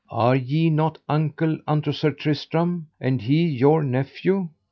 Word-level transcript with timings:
Are 0.09 0.35
ye 0.35 0.71
not 0.71 0.97
uncle 1.07 1.59
unto 1.67 1.91
Sir 1.91 2.09
Tristram, 2.09 2.87
and 2.99 3.21
he 3.21 3.43
your 3.45 3.83
nephew? 3.83 4.49